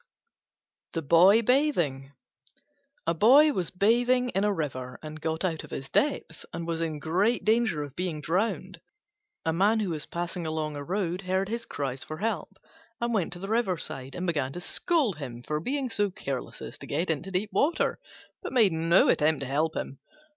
THE 0.93 1.03
BOY 1.03 1.43
BATHING 1.43 2.13
A 3.05 3.13
Boy 3.13 3.53
was 3.53 3.69
bathing 3.69 4.29
in 4.29 4.43
a 4.43 4.51
river 4.51 4.97
and 5.03 5.21
got 5.21 5.45
out 5.45 5.63
of 5.63 5.69
his 5.69 5.89
depth, 5.89 6.43
and 6.51 6.65
was 6.65 6.81
in 6.81 6.97
great 6.97 7.45
danger 7.45 7.83
of 7.83 7.95
being 7.95 8.19
drowned. 8.19 8.81
A 9.45 9.53
man 9.53 9.79
who 9.79 9.91
was 9.91 10.07
passing 10.07 10.47
along 10.47 10.75
a 10.75 10.83
road 10.83 11.21
heard 11.21 11.49
his 11.49 11.67
cries 11.67 12.03
for 12.03 12.17
help, 12.17 12.57
and 12.99 13.13
went 13.13 13.31
to 13.33 13.39
the 13.39 13.47
riverside 13.47 14.15
and 14.15 14.25
began 14.25 14.51
to 14.53 14.59
scold 14.59 15.19
him 15.19 15.39
for 15.39 15.59
being 15.59 15.87
so 15.87 16.09
careless 16.09 16.63
as 16.63 16.79
to 16.79 16.87
get 16.87 17.11
into 17.11 17.29
deep 17.29 17.51
water, 17.53 17.99
but 18.41 18.51
made 18.51 18.71
no 18.71 19.07
attempt 19.07 19.41
to 19.41 19.45
help 19.45 19.75
him. 19.75 19.99